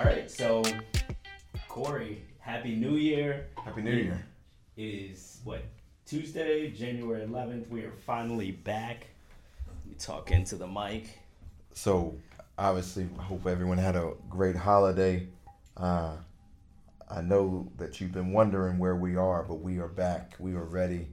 [0.00, 0.62] All right, so
[1.68, 3.48] Cory, happy New Year.
[3.62, 4.24] Happy New Year.
[4.74, 5.62] It is what
[6.06, 7.68] Tuesday, January 11th.
[7.68, 9.08] We are finally back.
[9.86, 11.18] We talk into the mic.
[11.74, 12.16] So,
[12.56, 15.28] obviously, I hope everyone had a great holiday.
[15.76, 16.16] Uh,
[17.10, 20.34] I know that you've been wondering where we are, but we are back.
[20.38, 21.08] We are ready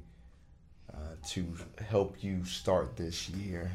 [0.94, 1.46] uh, to
[1.86, 3.70] help you start this year.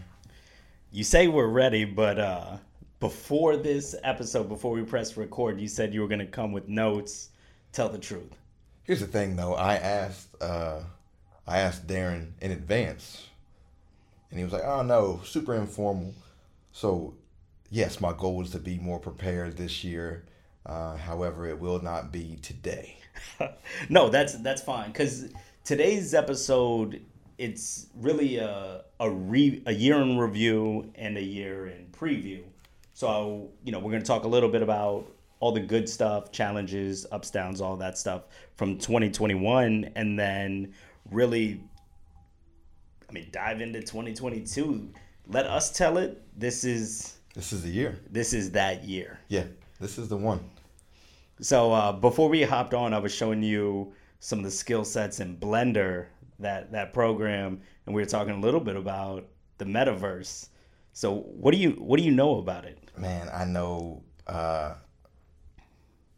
[0.90, 2.56] You say we're ready, but uh,
[3.02, 6.68] before this episode, before we press record, you said you were going to come with
[6.68, 7.30] notes.
[7.72, 8.38] Tell the truth.
[8.84, 9.54] Here's the thing, though.
[9.54, 10.82] I asked, uh,
[11.44, 13.26] I asked Darren in advance,
[14.30, 16.14] and he was like, "Oh no, super informal."
[16.70, 17.14] So,
[17.72, 20.24] yes, my goal is to be more prepared this year.
[20.64, 22.98] Uh, however, it will not be today.
[23.88, 25.28] no, that's that's fine because
[25.64, 27.02] today's episode
[27.36, 32.44] it's really a a re a year in review and a year in preview.
[32.94, 35.06] So you know we're gonna talk a little bit about
[35.40, 38.22] all the good stuff, challenges, ups, downs, all that stuff
[38.56, 40.72] from 2021, and then
[41.10, 41.60] really,
[43.08, 44.88] I mean, dive into 2022.
[45.26, 46.22] Let us tell it.
[46.38, 47.98] This is This is the year.
[48.10, 49.18] this is that year.
[49.28, 49.44] Yeah,
[49.80, 50.48] this is the one.
[51.40, 55.18] So uh, before we hopped on, I was showing you some of the skill sets
[55.18, 56.06] in Blender
[56.38, 59.26] that that program, and we were talking a little bit about
[59.58, 60.48] the metaverse.
[60.92, 62.78] So what do you what do you know about it?
[62.96, 64.74] Man, I know uh,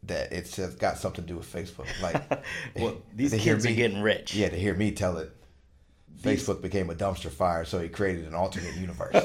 [0.03, 1.87] that it's just got something to do with Facebook.
[2.01, 2.43] Like,
[2.75, 4.35] Well, these to kids are getting rich.
[4.35, 5.31] Yeah, to hear me tell it,
[6.21, 9.15] These- Facebook became a dumpster fire, so he created an alternate universe.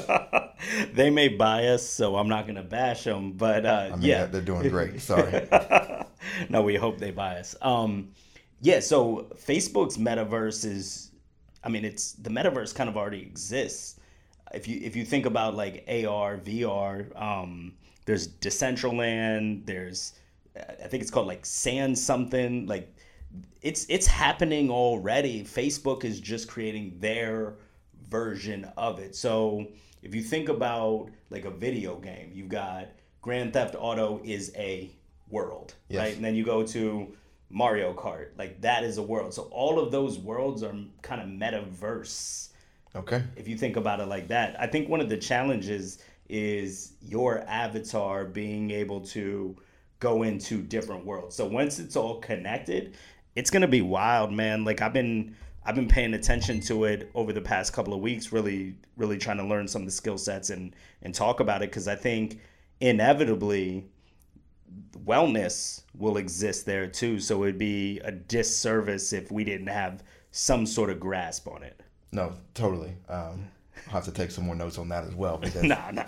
[0.93, 3.33] they may buy us, so I'm not gonna bash them.
[3.33, 5.01] But uh, I mean, yeah, they're doing great.
[5.01, 5.47] Sorry.
[6.49, 7.55] no, we hope they buy us.
[7.61, 8.11] Um,
[8.61, 11.11] yeah, so Facebook's metaverse is,
[11.63, 13.99] I mean, it's the metaverse kind of already exists.
[14.53, 17.73] If you if you think about like AR, VR, um,
[18.05, 20.13] there's Decentraland, there's
[20.55, 22.65] I think it's called like Sand something.
[22.67, 22.93] Like
[23.61, 25.43] it's it's happening already.
[25.43, 27.55] Facebook is just creating their
[28.09, 29.15] version of it.
[29.15, 29.67] So
[30.01, 32.87] if you think about like a video game, you've got
[33.21, 34.89] Grand Theft Auto is a
[35.29, 35.99] world, Yes.
[35.99, 36.15] right?
[36.15, 37.15] And then you go to
[37.49, 39.33] Mario Kart, like that is a world.
[39.33, 42.49] So all of those worlds are kind of metaverse
[42.95, 43.23] Okay.
[43.35, 44.59] if you think about it like that.
[44.59, 49.55] I think one of the challenges is your avatar being able to
[49.99, 51.35] go into different worlds.
[51.35, 52.95] So once it's all connected,
[53.35, 54.65] it's gonna be wild, man.
[54.65, 58.31] Like I've been I've been paying attention to it over the past couple of weeks,
[58.31, 61.69] really, really trying to learn some of the skill sets and and talk about it
[61.69, 62.39] because I think
[62.79, 63.85] inevitably
[65.05, 67.19] wellness will exist there too.
[67.19, 71.81] So it'd be a disservice if we didn't have some sort of grasp on it.
[72.11, 72.93] No, totally.
[73.09, 73.47] Um,
[73.87, 75.37] I'll have to take some more notes on that as well.
[75.37, 76.05] Because Nah, nah.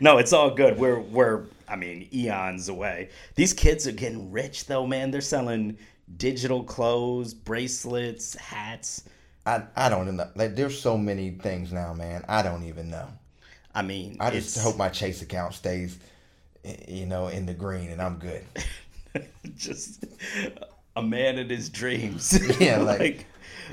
[0.00, 0.78] No, it's all good.
[0.78, 3.10] We're we're I mean, eons away.
[3.34, 5.10] These kids are getting rich though, man.
[5.10, 5.78] They're selling
[6.16, 9.04] digital clothes, bracelets, hats.
[9.46, 10.28] I, I don't know.
[10.34, 12.24] Like, there's so many things now, man.
[12.28, 13.08] I don't even know.
[13.74, 15.98] I mean, I just it's hope my Chase account stays,
[16.88, 18.42] you know, in the green, and I'm good.
[19.56, 20.04] just
[20.96, 22.38] a man in his dreams.
[22.60, 23.26] Yeah, like,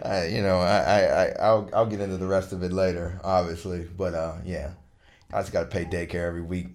[0.04, 3.20] uh, you know, I, I, I, I'll, I'll get into the rest of it later,
[3.24, 3.88] obviously.
[3.98, 4.72] But uh, yeah,
[5.34, 6.68] I just got to pay daycare every week.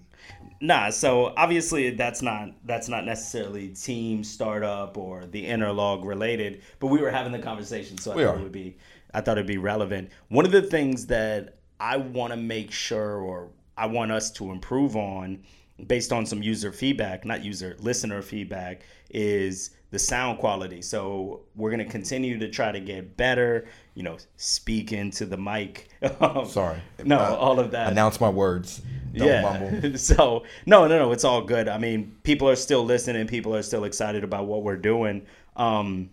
[0.60, 6.86] Nah, so obviously that's not that's not necessarily team startup or the interlog related, but
[6.86, 8.38] we were having the conversation, so I We thought are.
[8.38, 8.76] it would be
[9.12, 10.10] I thought it'd be relevant.
[10.28, 14.50] One of the things that I want to make sure or I want us to
[14.50, 15.42] improve on
[15.84, 20.82] based on some user feedback, not user listener feedback, is the sound quality.
[20.82, 25.88] So we're gonna continue to try to get better, you know, speak into the mic.
[26.48, 26.80] Sorry.
[27.04, 28.82] No, Uh, all of that Announce my words.
[29.14, 29.98] Don't mumble.
[29.98, 31.68] so no, no, no, it's all good.
[31.68, 33.26] I mean, people are still listening.
[33.26, 35.26] People are still excited about what we're doing.
[35.56, 36.10] Um,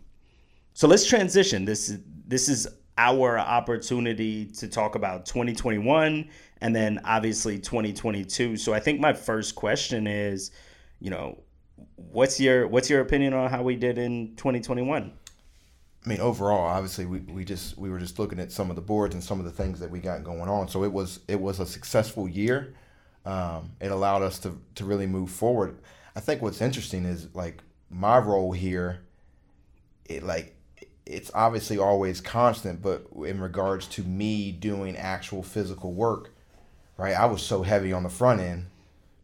[0.74, 1.66] so let's transition.
[1.66, 6.30] This is this is our opportunity to talk about 2021
[6.64, 8.56] and then obviously 2022.
[8.56, 10.52] So I think my first question is,
[11.02, 11.44] you know,
[11.98, 15.12] what's your what's your opinion on how we did in 2021?
[16.06, 18.82] I mean, overall, obviously, we, we just we were just looking at some of the
[18.82, 20.70] boards and some of the things that we got going on.
[20.70, 22.74] So it was it was a successful year.
[23.26, 25.78] Um, it allowed us to to really move forward.
[26.16, 29.02] I think what's interesting is like my role here.
[30.06, 30.56] It like
[31.06, 36.33] it's obviously always constant, but in regards to me doing actual physical work,
[36.98, 37.16] right?
[37.16, 38.68] I was so heavy on the front end,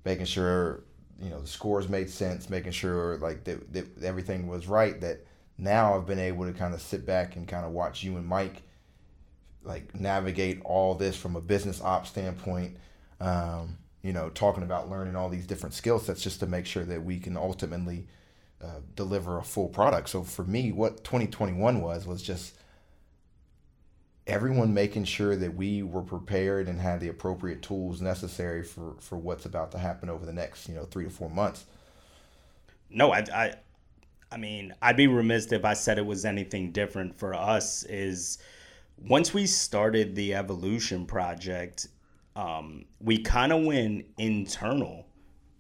[0.05, 0.83] making sure
[1.21, 4.99] you know the scores made sense, making sure like that, that everything was right.
[5.01, 5.25] That
[5.57, 8.25] now I've been able to kind of sit back and kind of watch you and
[8.25, 8.63] Mike
[9.63, 12.77] like navigate all this from a business op standpoint.
[13.19, 16.85] Um, you know, talking about learning all these different skill sets just to make sure
[16.85, 18.07] that we can ultimately
[18.63, 20.09] uh, deliver a full product.
[20.09, 22.55] So for me, what 2021 was was just
[24.29, 29.17] everyone making sure that we were prepared and had the appropriate tools necessary for for
[29.17, 31.65] what's about to happen over the next you know three to four months.
[32.89, 33.53] No, I, I,
[34.31, 37.83] I mean, I'd be remiss if I said it was anything different for us.
[37.83, 38.39] Is
[38.97, 41.87] once we started the evolution project,
[42.35, 45.05] um, we kind of went internal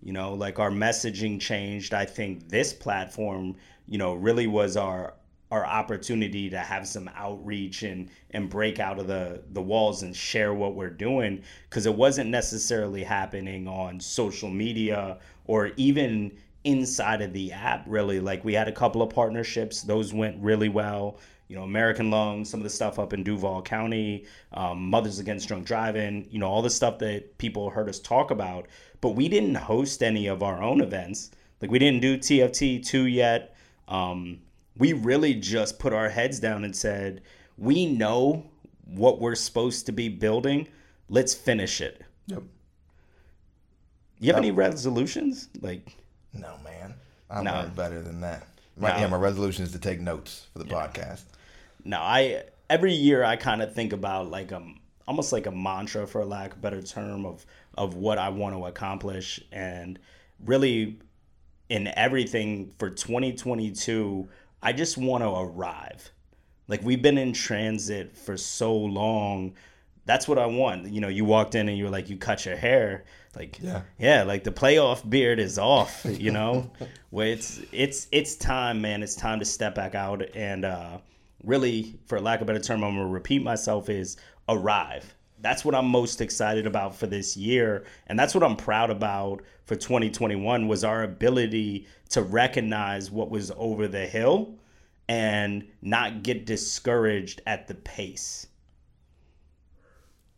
[0.01, 1.93] you know, like our messaging changed.
[1.93, 3.55] I think this platform,
[3.87, 5.13] you know, really was our
[5.51, 10.15] our opportunity to have some outreach and and break out of the the walls and
[10.15, 16.31] share what we're doing because it wasn't necessarily happening on social media or even
[16.63, 20.67] inside of the app really like we had a couple of partnerships those went really
[20.69, 21.17] well
[21.47, 25.47] you know american lung some of the stuff up in duval county um, mothers against
[25.47, 28.67] drunk driving you know all the stuff that people heard us talk about
[29.01, 31.31] but we didn't host any of our own events.
[31.61, 33.55] Like we didn't do TFT two yet.
[33.87, 34.39] Um,
[34.79, 37.21] we really just put our heads down and said,
[37.57, 38.49] we know
[38.85, 40.67] what we're supposed to be building.
[41.09, 42.01] Let's finish it.
[42.27, 42.43] Yep.
[44.19, 45.49] You have any resolutions?
[45.61, 45.95] Like,
[46.33, 46.95] no, man.
[47.29, 47.69] I'm no.
[47.75, 48.47] better than that.
[48.77, 48.97] My, no.
[48.97, 50.87] Yeah, my resolution is to take notes for the yeah.
[50.87, 51.23] podcast.
[51.83, 56.07] No, I every year I kind of think about like um almost like a mantra
[56.07, 57.45] for lack of a better term of
[57.77, 59.99] of what I want to accomplish and
[60.45, 60.99] really
[61.69, 64.27] in everything for 2022
[64.61, 66.11] I just want to arrive.
[66.67, 69.53] Like we've been in transit for so long.
[70.05, 70.87] That's what I want.
[70.87, 73.05] You know, you walked in and you were like, you cut your hair.
[73.35, 76.05] Like, yeah, yeah, like the playoff beard is off.
[76.09, 76.71] You know,
[77.11, 79.03] where it's it's it's time, man.
[79.03, 80.97] It's time to step back out and uh,
[81.43, 83.89] really, for lack of a better term, I'm gonna repeat myself.
[83.89, 84.17] Is
[84.47, 87.85] arrive that's what I'm most excited about for this year.
[88.07, 93.51] And that's what I'm proud about for 2021 was our ability to recognize what was
[93.55, 94.55] over the hill
[95.07, 98.47] and not get discouraged at the pace.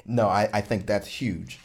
[0.05, 1.59] No, I, I think that's huge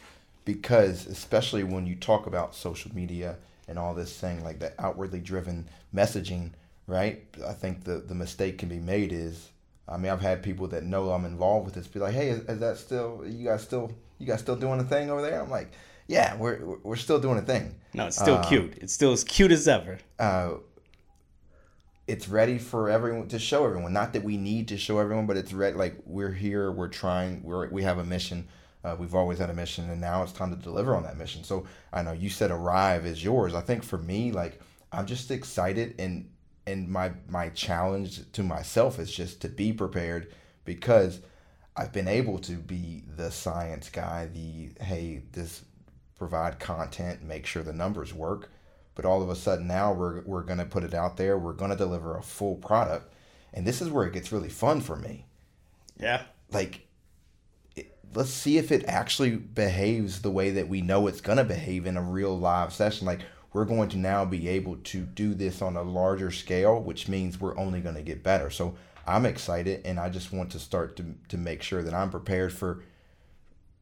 [0.45, 3.37] because especially when you talk about social media
[3.69, 6.51] and all this thing like that outwardly driven messaging,
[6.87, 7.25] right?
[7.47, 9.51] I think the, the mistake can be made is
[9.89, 12.41] I mean, I've had people that know I'm involved with this be like, "Hey, is,
[12.41, 15.51] is that still you guys still you guys still doing a thing over there?" I'm
[15.51, 15.73] like,
[16.07, 18.79] "Yeah, we're we're still doing a thing." No, it's still uh, cute.
[18.79, 19.99] It's still as cute as ever.
[20.19, 20.55] Uh,
[22.07, 23.93] it's ready for everyone to show everyone.
[23.93, 25.77] Not that we need to show everyone, but it's ready.
[25.77, 28.49] Like we're here, we're trying, we're we have a mission.
[28.85, 31.43] Uh, we've always had a mission, and now it's time to deliver on that mission.
[31.43, 33.55] So I know you said arrive is yours.
[33.55, 34.61] I think for me, like
[34.93, 36.29] I'm just excited and
[36.67, 40.33] and my my challenge to myself is just to be prepared
[40.65, 41.21] because
[41.77, 45.63] I've been able to be the science guy, the hey, this
[46.19, 48.51] provide content, make sure the numbers work.
[48.95, 51.77] But all of a sudden now we're we're gonna put it out there, we're gonna
[51.77, 53.13] deliver a full product.
[53.53, 55.27] And this is where it gets really fun for me.
[55.99, 56.23] Yeah.
[56.51, 56.87] Like
[57.77, 61.87] it, let's see if it actually behaves the way that we know it's gonna behave
[61.87, 63.07] in a real live session.
[63.07, 63.21] Like
[63.57, 67.41] we're going to now be able to do this on a larger scale, which means
[67.41, 68.51] we're only going to get better.
[68.51, 68.75] So
[69.07, 72.53] I'm excited, and I just want to start to to make sure that I'm prepared
[72.53, 72.83] for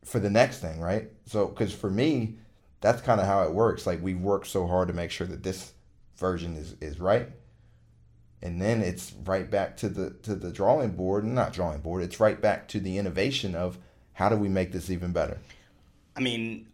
[0.05, 1.11] for the next thing, right?
[1.27, 2.37] So because for me,
[2.83, 3.85] that's kind of how it works.
[3.85, 5.73] Like we've worked so hard to make sure that this
[6.19, 7.31] version is is right,
[8.43, 12.05] and then it's right back to the to the drawing board, not drawing board.
[12.05, 13.79] It's right back to the innovation of
[14.13, 15.39] how do we make this even better.
[16.15, 16.69] I mean,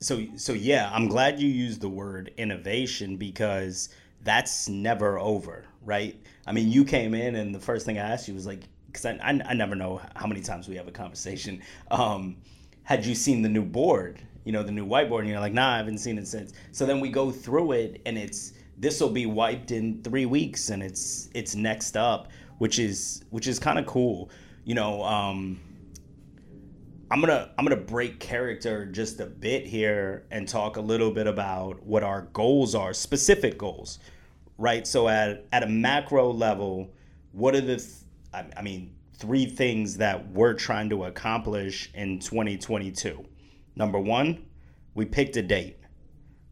[0.00, 3.90] so so yeah, I'm glad you used the word innovation because
[4.22, 6.18] that's never over, right?
[6.46, 9.06] I mean, you came in and the first thing I asked you was like, because
[9.06, 11.62] I, I, I never know how many times we have a conversation.
[11.90, 12.36] Um,
[12.82, 14.20] had you seen the new board?
[14.44, 16.54] You know, the new whiteboard, and you're like, nah, I haven't seen it since.
[16.72, 20.70] So then we go through it, and it's this will be wiped in three weeks,
[20.70, 22.28] and it's it's next up,
[22.58, 24.30] which is which is kind of cool.
[24.64, 25.60] You know, um,
[27.10, 31.26] I'm gonna I'm gonna break character just a bit here and talk a little bit
[31.26, 33.98] about what our goals are, specific goals,
[34.58, 34.86] right?
[34.86, 36.92] So at at a macro level,
[37.32, 37.88] what are the th-
[38.32, 43.24] I, I mean three things that we're trying to accomplish in 2022?
[43.74, 44.46] Number one,
[44.94, 45.78] we picked a date.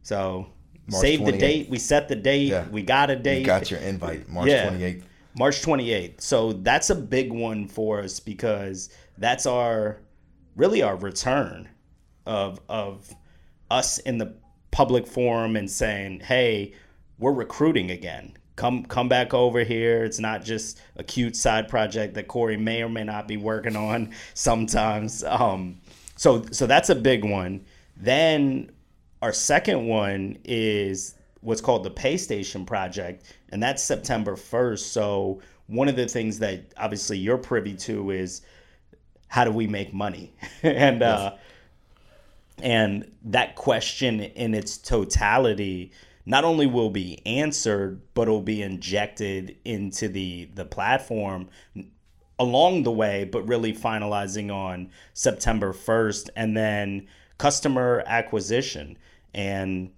[0.03, 0.49] So
[0.91, 1.27] March save 28th.
[1.27, 1.71] the date.
[1.71, 2.49] We set the date.
[2.49, 2.69] Yeah.
[2.69, 3.41] We got a date.
[3.41, 4.71] You got your invite, March yeah.
[4.71, 5.03] 28th.
[5.39, 6.21] March 28th.
[6.21, 10.01] So that's a big one for us because that's our
[10.59, 11.69] really our return
[12.27, 13.15] of of
[13.71, 14.35] us in the
[14.71, 16.75] public forum and saying, "Hey,
[17.19, 18.37] we're recruiting again.
[18.57, 20.05] Come come back over here.
[20.05, 23.77] It's not just a cute side project that Cory may or may not be working
[23.77, 25.81] on sometimes." Um,
[26.17, 27.65] so so that's a big one.
[27.97, 28.71] Then
[29.23, 34.81] our second one is what's called the Pay Station Project, and that's September 1st.
[34.81, 38.43] So, one of the things that obviously you're privy to is
[39.29, 40.33] how do we make money?
[40.63, 41.19] and, yes.
[41.19, 41.37] uh,
[42.63, 45.93] and that question in its totality
[46.27, 51.49] not only will be answered, but will be injected into the the platform
[52.39, 57.07] along the way, but really finalizing on September 1st and then
[57.39, 58.99] customer acquisition
[59.35, 59.91] and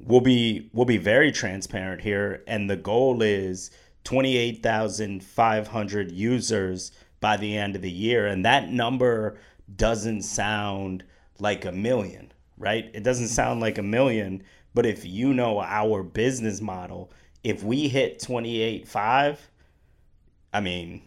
[0.00, 3.70] we'll be we'll be very transparent here and the goal is
[4.06, 9.36] 28,500 users by the end of the year and that number
[9.74, 11.02] doesn't sound
[11.40, 12.88] like a million, right?
[12.94, 14.44] It doesn't sound like a million,
[14.74, 17.10] but if you know our business model,
[17.42, 19.38] if we hit 28.5,
[20.54, 21.02] I mean,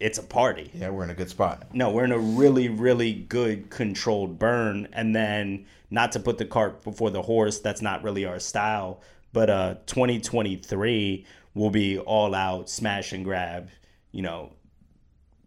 [0.00, 0.70] it's a party.
[0.72, 1.74] Yeah, we're in a good spot.
[1.74, 4.88] No, we're in a really, really good controlled burn.
[4.94, 9.02] And then, not to put the cart before the horse, that's not really our style.
[9.34, 13.68] But uh, 2023 will be all out smash and grab.
[14.10, 14.52] You know,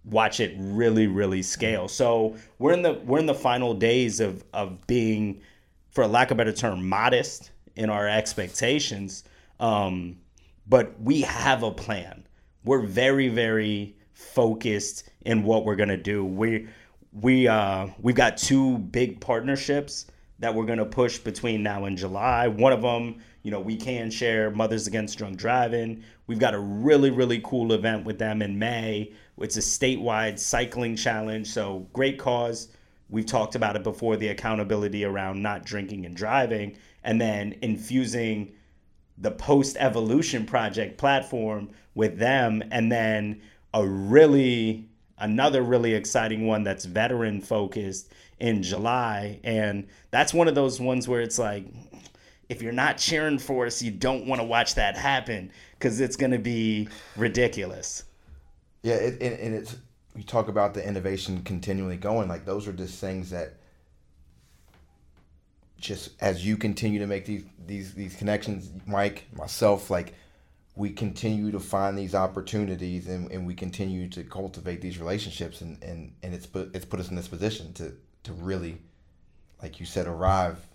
[0.04, 1.88] watch it really, really scale.
[1.88, 5.42] So we're in the we're in the final days of of being,
[5.90, 9.24] for lack of a better term, modest in our expectations.
[9.60, 10.18] Um,
[10.68, 12.28] but we have a plan.
[12.64, 16.26] We're very, very focused in what we're gonna do.
[16.26, 16.68] We
[17.12, 20.08] we uh we've got two big partnerships
[20.40, 22.48] that we're gonna push between now and July.
[22.48, 26.04] One of them, you know, we can share Mothers Against Drunk Driving.
[26.26, 29.14] We've got a really really cool event with them in May.
[29.38, 32.70] It's a statewide cycling challenge, so great cause.
[33.08, 38.54] We've talked about it before the accountability around not drinking and driving, and then infusing
[39.20, 43.44] the post evolution project platform with them, and then
[43.76, 50.56] a really another really exciting one that's veteran focused in July and that's one of
[50.56, 51.66] those ones where it's like
[52.50, 56.16] if you're not cheering for us you don't want to watch that happen cuz it's
[56.16, 58.04] going to be ridiculous.
[58.84, 59.76] Yeah, it, and, and it's
[60.16, 63.56] you talk about the innovation continually going like those are just things that
[65.78, 70.14] just as you continue to make these these these connections Mike myself like
[70.76, 75.82] we continue to find these opportunities and, and we continue to cultivate these relationships and,
[75.82, 78.78] and, and it's put it's put us in this position to to really
[79.62, 80.66] like you said arrive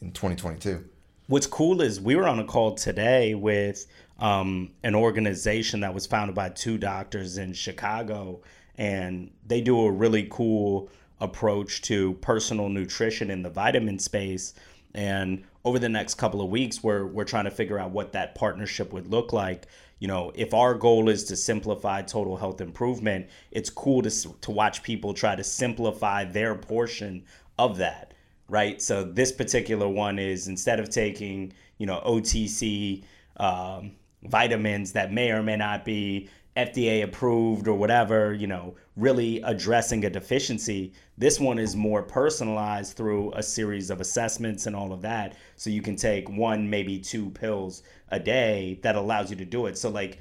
[0.00, 0.84] in 2022
[1.30, 3.86] what's cool is we were on a call today with
[4.18, 8.40] um, an organization that was founded by two doctors in chicago
[8.76, 14.54] and they do a really cool approach to personal nutrition in the vitamin space
[14.94, 18.34] and over the next couple of weeks, we're we're trying to figure out what that
[18.34, 19.66] partnership would look like.
[19.98, 24.50] You know, if our goal is to simplify total health improvement, it's cool to to
[24.50, 27.24] watch people try to simplify their portion
[27.58, 28.14] of that,
[28.50, 28.82] right?
[28.82, 33.04] So this particular one is instead of taking you know OTC
[33.38, 33.92] um,
[34.24, 40.04] vitamins that may or may not be FDA approved or whatever, you know, really addressing
[40.04, 40.92] a deficiency.
[41.16, 45.36] This one is more personalized through a series of assessments and all of that.
[45.56, 49.66] So you can take one, maybe two pills a day that allows you to do
[49.66, 49.78] it.
[49.78, 50.18] So, like,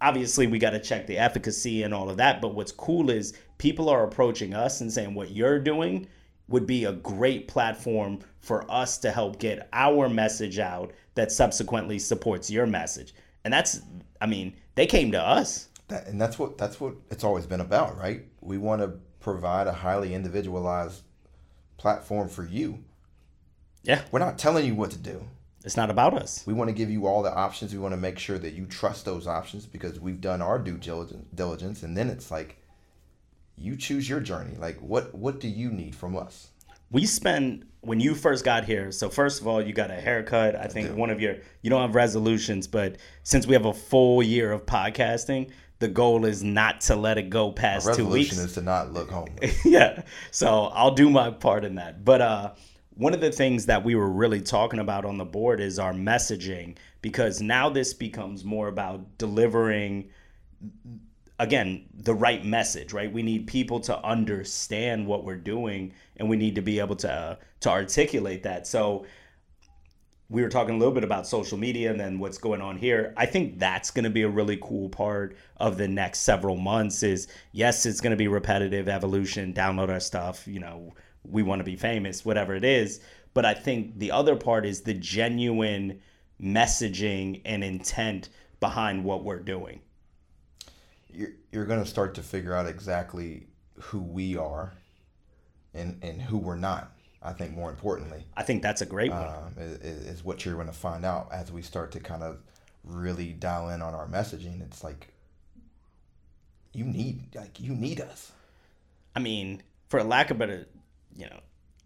[0.00, 2.42] obviously, we got to check the efficacy and all of that.
[2.42, 6.06] But what's cool is people are approaching us and saying, what you're doing
[6.52, 11.98] would be a great platform for us to help get our message out that subsequently
[11.98, 13.14] supports your message.
[13.44, 13.80] And that's,
[14.20, 15.68] I mean, they came to us.
[15.88, 18.24] That, and that's what that's what it's always been about, right?
[18.40, 21.02] We want to provide a highly individualized
[21.76, 22.84] platform for you.
[23.82, 24.02] Yeah.
[24.10, 25.24] We're not telling you what to do.
[25.64, 26.44] It's not about us.
[26.46, 27.72] We want to give you all the options.
[27.72, 30.76] We want to make sure that you trust those options because we've done our due
[30.76, 32.61] diligence and then it's like
[33.62, 34.56] you choose your journey.
[34.58, 36.48] Like what what do you need from us?
[36.92, 38.92] we spend when you first got here.
[38.92, 40.54] So first of all, you got a haircut.
[40.54, 43.72] I think I one of your you don't have resolutions, but since we have a
[43.72, 45.50] full year of podcasting,
[45.80, 48.30] the goal is not to let it go past two weeks.
[48.30, 49.58] Resolution is to not look homeless.
[49.64, 50.02] yeah.
[50.30, 52.04] So I'll do my part in that.
[52.04, 52.52] But uh,
[52.94, 55.94] one of the things that we were really talking about on the board is our
[55.94, 60.10] messaging because now this becomes more about delivering
[61.42, 63.12] again the right message right?
[63.12, 67.12] We need people to understand what we're doing and we need to be able to
[67.12, 68.66] uh, to articulate that.
[68.66, 69.04] So
[70.30, 73.12] we were talking a little bit about social media and then what's going on here.
[73.16, 77.02] I think that's going to be a really cool part of the next several months
[77.02, 80.94] is yes it's going to be repetitive evolution download our stuff you know
[81.24, 83.00] we want to be famous whatever it is.
[83.34, 86.00] But i think the other part is the genuine
[86.40, 88.28] messaging and intent
[88.60, 89.80] behind what we're doing
[91.14, 93.46] you're, you're going to start to figure out exactly
[93.78, 94.72] who we are
[95.74, 96.92] and, and who we're not.
[97.22, 99.28] I think more importantly, I think that's a great one.
[99.28, 102.38] um, is, is what you're going to find out as we start to kind of
[102.82, 104.60] really dial in on our messaging.
[104.62, 105.08] It's like
[106.72, 108.32] you need like you need us.
[109.14, 110.66] I mean, for lack of better,
[111.16, 111.38] you know,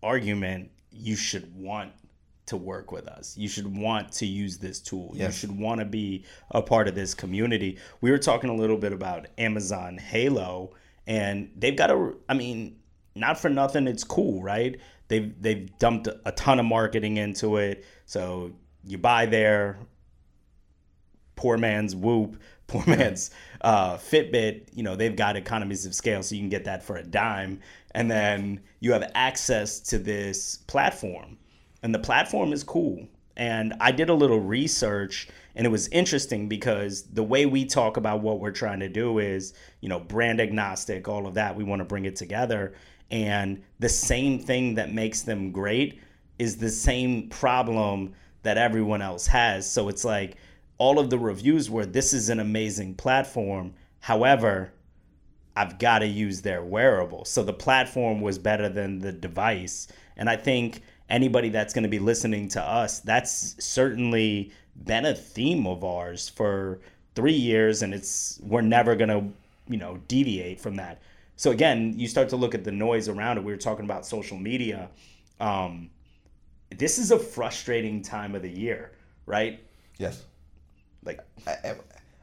[0.02, 1.92] argument, you should want
[2.46, 3.36] to work with us.
[3.36, 5.12] You should want to use this tool.
[5.14, 7.78] You should want to be a part of this community.
[8.00, 10.74] We were talking a little bit about Amazon Halo,
[11.06, 12.14] and they've got a.
[12.28, 12.78] I mean,
[13.14, 14.78] not for nothing, it's cool, right?
[15.08, 17.84] They've they've dumped a ton of marketing into it.
[18.04, 18.52] So
[18.84, 19.78] you buy there,
[21.34, 26.34] poor man's Whoop, poor man's uh, Fitbit, you know, they've got economies of scale, so
[26.34, 27.60] you can get that for a dime.
[27.92, 31.38] And then you have access to this platform.
[31.86, 33.06] And the platform is cool.
[33.36, 37.96] And I did a little research, and it was interesting because the way we talk
[37.96, 41.54] about what we're trying to do is, you know, brand agnostic, all of that.
[41.54, 42.74] We want to bring it together.
[43.12, 46.00] And the same thing that makes them great
[46.40, 49.70] is the same problem that everyone else has.
[49.70, 50.38] So it's like
[50.78, 53.74] all of the reviews were this is an amazing platform.
[54.00, 54.72] However,
[55.54, 57.26] I've got to use their wearable.
[57.26, 59.86] So the platform was better than the device.
[60.16, 64.52] And I think anybody that's going to be listening to us, that's certainly
[64.84, 66.80] been a theme of ours for
[67.14, 69.24] 3 years and it's we're never going to,
[69.72, 71.00] you know, deviate from that.
[71.36, 73.44] So again, you start to look at the noise around it.
[73.44, 74.88] We were talking about social media.
[75.40, 75.90] Um,
[76.76, 78.92] this is a frustrating time of the year,
[79.26, 79.60] right?
[79.98, 80.24] Yes.
[81.04, 81.74] Like I,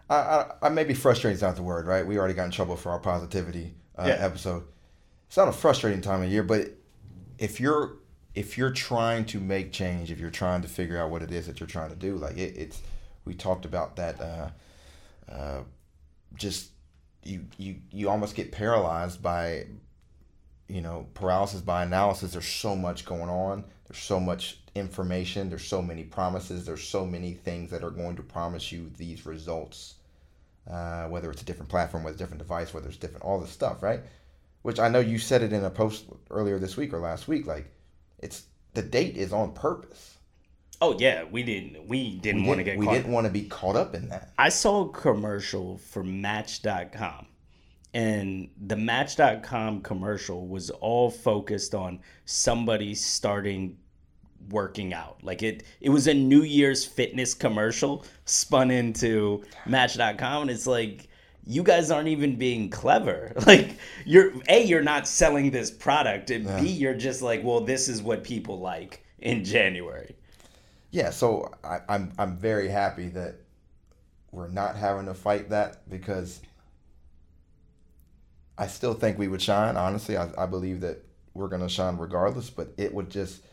[0.09, 2.05] I, I, I maybe frustrating is not the word, right?
[2.05, 4.17] We already got in trouble for our positivity uh, Yeah.
[4.25, 4.63] episode.
[5.27, 6.67] It's not a frustrating time of year, but
[7.39, 7.93] if you're
[8.35, 11.47] if you're trying to make change, if you're trying to figure out what it is
[11.47, 12.81] that you're trying to do, like it, it's
[13.25, 14.21] we talked about that.
[14.21, 14.49] Uh,
[15.31, 15.61] uh,
[16.35, 16.71] just
[17.23, 19.65] you you you almost get paralyzed by
[20.67, 22.33] you know paralysis by analysis.
[22.33, 23.63] There's so much going on.
[23.87, 25.49] There's so much information.
[25.49, 26.65] There's so many promises.
[26.65, 29.95] There's so many things that are going to promise you these results
[30.69, 33.39] uh, whether it's a different platform whether it's a different device whether it's different all
[33.39, 34.01] this stuff right?
[34.61, 37.45] Which i know you said it in a post earlier this week or last week
[37.45, 37.69] like
[38.23, 40.13] it's the date is on purpose
[40.83, 42.93] oh yeah, we didn't we didn't we want to get we caught.
[42.93, 47.27] didn't want to be caught up in that I saw a commercial for Match.com,
[47.93, 53.77] and the Match.com commercial was all focused on somebody starting
[54.49, 55.23] working out.
[55.23, 61.07] Like it, it was a New Year's fitness commercial spun into Match.com, and it's like
[61.45, 63.33] you guys aren't even being clever.
[63.47, 67.89] Like you're a, you're not selling this product, and b, you're just like, well, this
[67.89, 70.15] is what people like in January.
[70.91, 73.35] Yeah, so I, I'm I'm very happy that
[74.31, 76.41] we're not having to fight that because
[78.57, 79.75] I still think we would shine.
[79.75, 81.03] Honestly, I, I believe that
[81.33, 83.43] we're gonna shine regardless, but it would just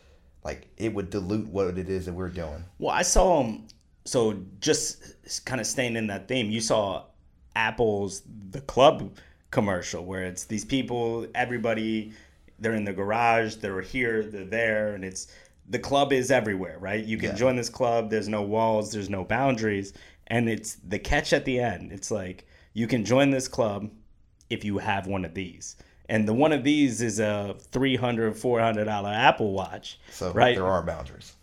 [0.43, 2.63] like it would dilute what it is that we're doing.
[2.79, 3.67] Well, I saw um
[4.05, 7.05] so just kind of staying in that theme, you saw
[7.55, 9.15] Apple's the club
[9.51, 12.13] commercial where it's these people, everybody
[12.59, 15.27] they're in the garage, they're here, they're there, and it's
[15.67, 17.03] the club is everywhere, right?
[17.03, 17.35] You can Yeah.
[17.35, 19.93] join this club, there's no walls, there's no boundaries,
[20.27, 21.91] and it's the catch at the end.
[21.91, 23.89] It's like you can join this club
[24.49, 25.75] if you have one of these.
[26.07, 29.99] And the one of these is a $300, $400 Apple Watch.
[30.11, 30.55] So right?
[30.55, 31.35] there are boundaries.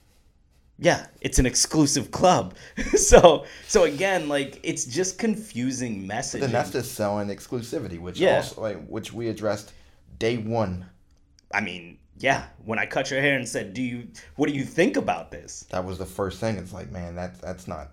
[0.79, 2.55] Yeah it's an exclusive club
[2.97, 8.37] so so again like it's just confusing messaging Then that's just selling exclusivity, which Yeah.
[8.37, 9.73] also like which we addressed
[10.19, 10.87] day one.
[11.53, 14.65] i mean yeah when i cut your hair and said do you what do you
[14.65, 16.57] think about this That was the first thing.
[16.57, 17.93] It's like, man, that that's not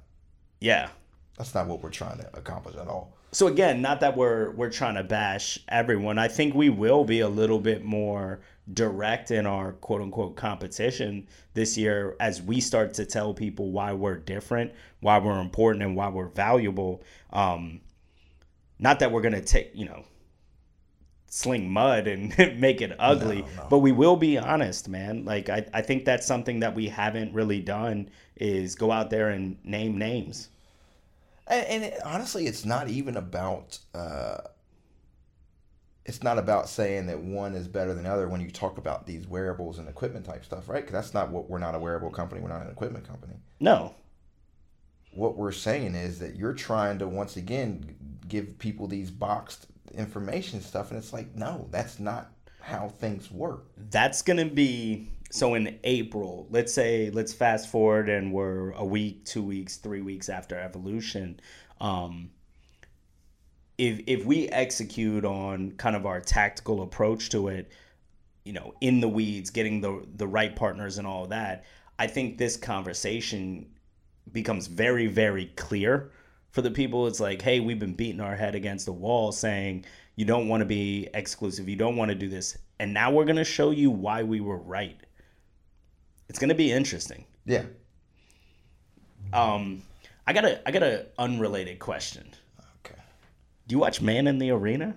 [0.61, 0.89] yeah
[1.37, 3.13] that's not what we're trying to accomplish at all.
[3.35, 6.17] So again not that we're we're trying to bash everyone.
[6.17, 8.39] I think we will be a little bit more
[8.73, 13.91] direct in our quote unquote competition this year as we start to tell people why
[13.91, 14.71] we're different
[15.01, 17.03] why we're important and why we're valuable.
[17.33, 17.81] Um
[18.79, 20.05] not that we're gonna take you know
[21.27, 23.67] sling mud and make it ugly No, no.
[23.69, 25.25] but we will be honest man.
[25.25, 29.27] Like I, I think that's something that we haven't really done is go out there
[29.27, 30.47] and name names
[31.47, 33.79] And, and it, honestly, it's not even about.
[33.93, 34.37] Uh,
[36.05, 39.07] it's not about saying that one is better than the other when you talk about
[39.07, 40.81] these wearables and equipment type stuff, right?
[40.81, 42.41] Because that's not what we're not a wearable company.
[42.41, 43.33] We're not an equipment company.
[43.59, 43.95] no
[45.13, 47.95] What we're saying is that you're trying to once again
[48.27, 52.31] give people these boxed information stuff, and it's like, no, that's not
[52.61, 53.65] how things work.
[53.89, 58.85] that's going to be so in April, let's say let's fast forward and we're a
[58.85, 61.41] week, 2 weeks, 3 weeks after evolution.
[61.81, 62.31] Um
[63.77, 67.69] if if we execute on kind of our tactical approach to it,
[68.45, 71.65] you know, in the weeds, getting the the right partners and all that.
[71.99, 73.65] I think this conversation
[74.31, 76.11] becomes very, very clear
[76.51, 77.07] for the people.
[77.07, 79.83] It's like, hey, we've been beating our head against the wall saying
[80.15, 82.57] you don't want to be exclusive, you don't want to do this.
[82.79, 85.04] And now we're gonna show you why we were right.
[86.29, 87.25] It's gonna be interesting.
[87.45, 87.63] Yeah.
[89.33, 89.83] Um
[90.27, 92.27] I got a I got a unrelated question.
[92.85, 92.99] Okay.
[93.67, 94.95] Do you watch Man in the Arena?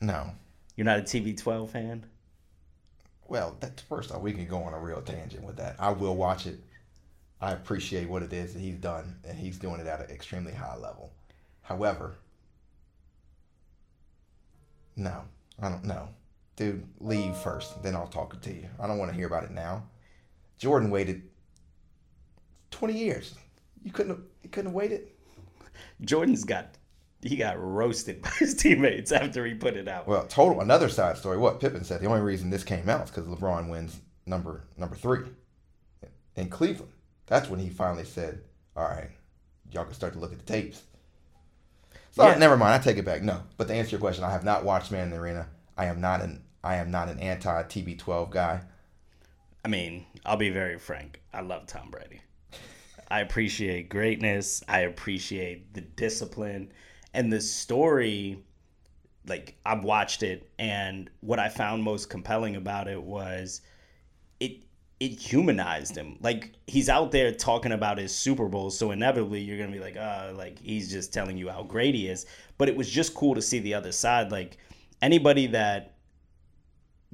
[0.00, 0.30] No.
[0.76, 2.06] You're not a TB12 fan?
[3.28, 5.76] Well, that's first off, we can go on a real tangent with that.
[5.78, 6.58] I will watch it.
[7.40, 10.52] I appreciate what it is that he's done, and he's doing it at an extremely
[10.52, 11.12] high level.
[11.62, 12.14] However,
[14.96, 15.22] no,
[15.60, 16.08] I don't know.
[16.56, 18.68] Dude, leave first, then I'll talk to you.
[18.78, 19.84] I don't want to hear about it now.
[20.58, 21.22] Jordan waited
[22.70, 23.34] 20 years.
[23.82, 25.08] You couldn't have, you couldn't have waited?
[26.02, 26.76] Jordan's got
[27.22, 30.06] he got roasted by his teammates after he put it out.
[30.08, 31.38] Well, total another side story.
[31.38, 32.00] What Pippen said.
[32.00, 35.20] The only reason this came out is because LeBron wins number number three
[36.36, 36.92] in Cleveland.
[37.26, 38.40] That's when he finally said,
[38.76, 39.10] "All right,
[39.70, 40.82] y'all can start to look at the tapes."
[42.10, 42.36] So Yeah.
[42.36, 42.74] never mind.
[42.74, 43.22] I take it back.
[43.22, 45.48] No, but to answer your question, I have not watched Man in the Arena.
[45.76, 48.60] I am not an I am not an anti TB12 guy.
[49.64, 51.20] I mean, I'll be very frank.
[51.32, 52.20] I love Tom Brady.
[53.08, 54.62] I appreciate greatness.
[54.68, 56.72] I appreciate the discipline
[57.14, 58.42] and the story.
[59.26, 63.60] Like I've watched it, and what I found most compelling about it was
[64.40, 64.64] it
[64.98, 66.16] it humanized him.
[66.20, 69.96] Like he's out there talking about his Super Bowl, so inevitably you're gonna be like,
[69.96, 72.26] uh, like he's just telling you how great he is.
[72.58, 74.32] But it was just cool to see the other side.
[74.32, 74.58] Like
[75.02, 75.96] anybody that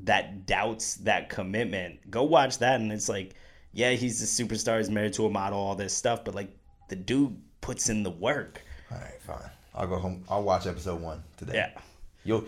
[0.05, 3.35] that doubts that commitment, go watch that, and it's like,
[3.72, 6.57] yeah, he's a superstar, he's married to a model, all this stuff, but like
[6.88, 8.62] the dude puts in the work.
[8.92, 9.51] All right, fine.
[9.74, 10.24] I'll go home.
[10.29, 11.55] I'll watch episode one today.
[11.55, 11.70] Yeah.
[12.24, 12.44] You'll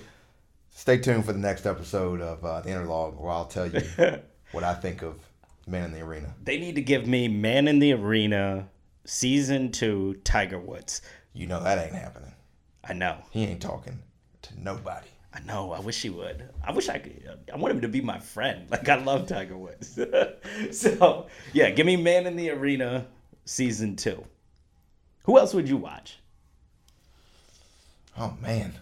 [0.70, 3.82] stay tuned for the next episode of uh, the Interlog, where I'll tell you
[4.52, 5.18] what I think of
[5.66, 6.34] Man in the Arena.
[6.42, 8.68] They need to give me Man in the Arena
[9.04, 11.02] season two Tiger Woods.
[11.32, 12.32] You know that ain't happening.
[12.82, 13.18] I know.
[13.30, 13.98] He ain't talking
[14.42, 15.06] to nobody.
[15.32, 15.72] I know.
[15.72, 16.48] I wish he would.
[16.64, 17.38] I wish I could.
[17.52, 18.66] I want him to be my friend.
[18.70, 19.98] Like I love Tiger Woods.
[20.72, 23.06] so yeah, give me Man in the Arena
[23.44, 24.24] season two.
[25.24, 26.18] Who else would you watch?
[28.18, 28.74] Oh man.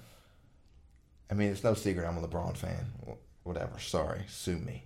[1.31, 2.87] I mean, it's no secret I'm a LeBron fan.
[3.45, 3.79] Whatever.
[3.79, 4.85] Sorry, sue me.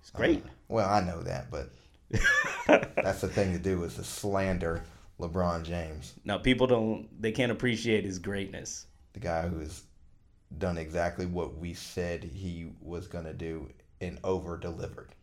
[0.00, 0.44] It's great.
[0.44, 1.70] Uh, well, I know that, but
[2.96, 4.82] that's the thing to do is to slander
[5.20, 7.08] LeBron James, No, people don't.
[7.20, 8.86] They can't appreciate his greatness.
[9.14, 9.82] the guy who has
[10.56, 13.68] done exactly what we said he was gonna do
[14.00, 15.14] and over delivered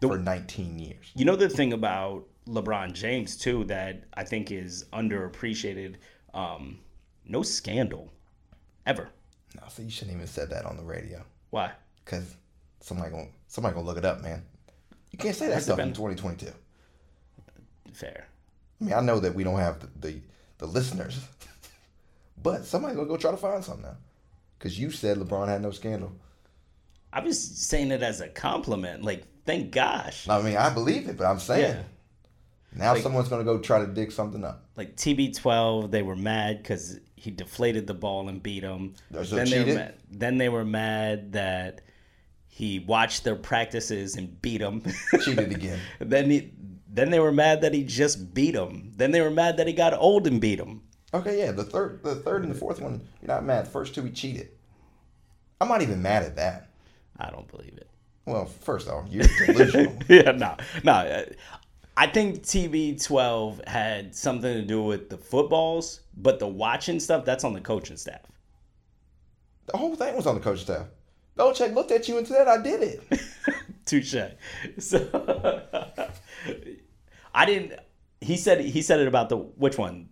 [0.00, 1.10] for 19 years.
[1.14, 5.96] You know the thing about LeBron James too that I think is underappreciated.
[6.32, 6.78] Um,
[7.26, 8.12] no scandal,
[8.86, 9.10] ever.
[9.56, 11.22] No, so you shouldn't even said that on the radio.
[11.50, 11.72] Why?
[12.04, 12.36] Cause
[12.80, 14.42] somebody gonna somebody gonna look it up, man.
[15.10, 16.52] You can't say that stuff in 2022.
[17.92, 18.26] Fair.
[18.80, 20.20] I mean, I know that we don't have the the,
[20.58, 21.20] the listeners,
[22.42, 23.96] but somebody's gonna go try to find something now.
[24.60, 26.12] Cause you said LeBron had no scandal.
[27.12, 29.02] I was saying it as a compliment.
[29.02, 30.28] Like, thank gosh.
[30.28, 31.82] I mean, I believe it, but I'm saying Yeah.
[32.76, 34.66] now Like- someone's gonna go try to dig something up.
[34.76, 38.94] Like TB12, they were mad because he deflated the ball and beat them.
[39.12, 39.74] So then they were cheated?
[39.76, 39.94] mad.
[40.10, 41.80] Then they were mad that
[42.46, 44.82] he watched their practices and beat them.
[45.24, 45.78] Cheated again.
[46.00, 46.52] then he,
[46.88, 48.92] then they were mad that he just beat them.
[48.96, 50.82] Then they were mad that he got old and beat them.
[51.12, 53.66] Okay, yeah, the third, the third and the fourth one, you're not mad.
[53.66, 54.50] The first two, we cheated.
[55.60, 56.68] I'm not even mad at that.
[57.18, 57.88] I don't believe it.
[58.26, 59.96] Well, first off, you're delusional.
[60.08, 61.24] yeah, no, no.
[61.96, 67.44] I think TB12 had something to do with the footballs, but the watching stuff that's
[67.44, 68.20] on the coaching staff.
[69.66, 70.86] the whole thing was on the coaching staff.
[71.36, 73.20] Belichick looked at you and said, "I did it."
[73.86, 74.14] Touche.
[74.78, 75.08] So
[77.34, 77.78] I didn't.
[78.20, 80.08] He said he said it about the which one,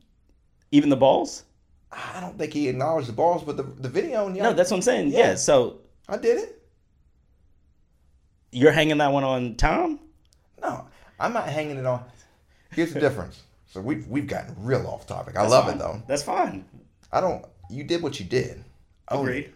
[0.70, 1.44] even the balls.
[1.90, 4.76] I don't think he acknowledged the balls, but the the video, yeah, No, that's what
[4.78, 5.08] I'm saying.
[5.12, 5.18] Yeah.
[5.18, 5.34] Yeah.
[5.36, 5.78] So
[6.08, 6.62] I did it.
[8.52, 10.00] you're hanging that one on Tom.
[10.60, 10.86] No,
[11.18, 12.04] I'm not hanging it on.
[12.72, 13.42] Here's the difference.
[13.68, 15.36] So we've we've gotten real off topic.
[15.36, 15.76] I That's love fine.
[15.76, 16.02] it though.
[16.06, 16.64] That's fine.
[17.12, 17.44] I don't.
[17.70, 18.64] You did what you did.
[19.10, 19.20] Own.
[19.20, 19.52] Agreed.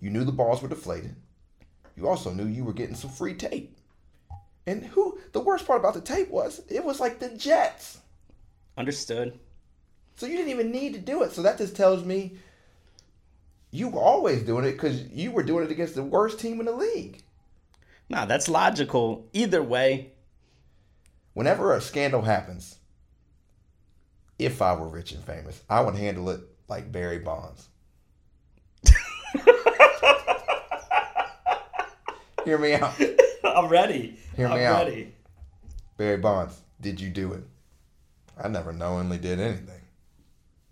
[0.00, 1.14] You knew the balls were deflated.
[1.96, 3.74] You also knew you were getting some free tape.
[4.66, 5.18] And who?
[5.32, 7.98] The worst part about the tape was it was like the Jets.
[8.76, 9.38] Understood.
[10.16, 11.32] So you didn't even need to do it.
[11.32, 12.36] So that just tells me
[13.70, 16.66] you were always doing it because you were doing it against the worst team in
[16.66, 17.22] the league.
[18.08, 19.26] Nah, that's logical.
[19.32, 20.12] Either way,
[21.36, 22.78] Whenever a scandal happens,
[24.38, 27.68] if I were rich and famous, I would handle it like Barry Bonds.
[32.46, 32.94] Hear me out.
[33.44, 34.18] I'm ready.
[34.34, 34.86] Hear me I'm out.
[34.86, 35.12] ready.
[35.98, 37.42] Barry Bonds, did you do it?
[38.36, 39.80] I never knowingly did anything.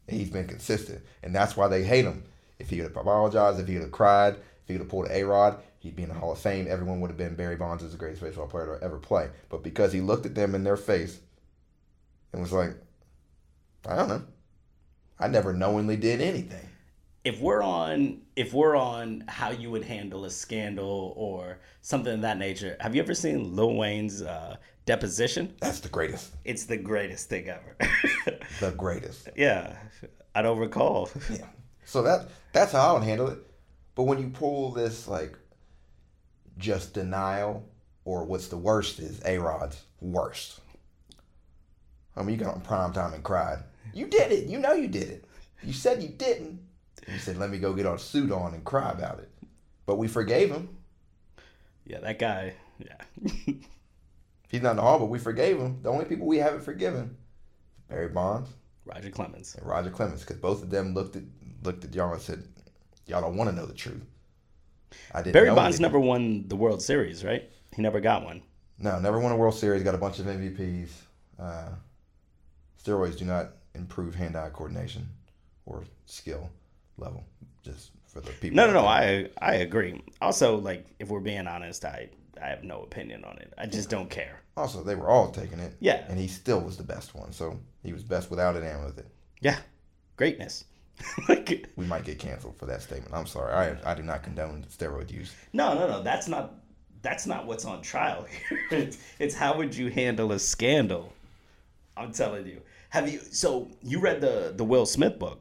[0.07, 2.25] He's been consistent, and that's why they hate him.
[2.59, 5.09] If he would have apologized, if he would have cried, if he would have pulled
[5.11, 6.67] A Rod, he'd be in the Hall of Fame.
[6.69, 9.31] Everyone would have been Barry Bonds is the greatest baseball player to ever play.
[9.49, 11.19] But because he looked at them in their face
[12.33, 12.75] and was like,
[13.89, 14.23] I don't know,
[15.19, 16.69] I never knowingly did anything.
[17.25, 22.21] if we're on if we're on how you would handle a scandal or something of
[22.23, 25.55] that nature, have you ever seen Lil Wayne's uh, deposition?
[25.61, 26.33] That's the greatest.
[26.45, 27.77] It's the greatest thing ever.
[28.61, 29.29] The greatest.
[29.37, 29.77] yeah,
[30.35, 31.11] I don't recall.
[31.31, 31.47] Yeah.
[31.85, 33.39] So that that's how I would handle it.
[33.95, 35.37] But when you pull this like
[36.59, 37.69] just denial,
[38.05, 40.61] or what's the worst is A Rod's worst.
[42.17, 43.59] I mean, you got on prime time and cried.
[43.93, 44.49] You did it.
[44.49, 45.25] You know you did it.
[45.63, 46.61] You said you didn't.
[47.09, 49.31] You said, "Let me go get our suit on and cry about it."
[49.87, 50.69] But we forgave him.
[51.87, 52.55] Yeah, that guy.
[52.79, 53.53] Yeah,
[54.55, 55.81] He's not in the hall, but we forgave him.
[55.83, 57.17] The only people we haven't forgiven,
[57.89, 58.49] Barry Bonds
[58.85, 59.57] Roger Clemens.
[59.57, 61.25] and Roger Clemens, because both of them looked at
[61.65, 62.45] looked at y'all and said,
[63.09, 64.07] "Y'all don't want to know the truth."
[65.13, 65.33] I didn't.
[65.33, 67.51] Barry Bonds never won the World Series, right?
[67.75, 68.43] He never got one.
[68.79, 69.83] No, never won a World Series.
[69.83, 70.91] Got a bunch of MVPs.
[71.37, 71.71] Uh,
[72.81, 75.09] steroids do not improve hand-eye coordination
[75.67, 76.49] or skill
[76.97, 77.25] level.
[77.65, 78.55] Just for the people.
[78.55, 78.87] No, no, no.
[78.87, 80.01] I I agree.
[80.21, 82.11] Also, like if we're being honest, I
[82.45, 83.53] I have no opinion on it.
[83.57, 84.41] I just don't care.
[84.57, 85.75] Also, they were all taking it.
[85.81, 86.05] Yeah.
[86.09, 87.33] And he still was the best one.
[87.33, 89.09] So he was best without it and with it.
[89.41, 89.59] Yeah,
[90.17, 90.65] greatness.
[91.29, 93.15] like We might get canceled for that statement.
[93.15, 93.53] I'm sorry.
[93.53, 95.35] I I do not condone steroid use.
[95.53, 96.03] no, no, no.
[96.03, 96.55] That's not
[97.03, 98.61] that's not what's on trial here.
[98.71, 101.13] it's, it's how would you handle a scandal?
[101.97, 102.61] I'm telling you.
[102.91, 103.21] Have you?
[103.21, 105.41] So you read the the Will Smith book?